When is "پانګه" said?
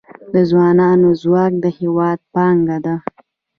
2.33-2.77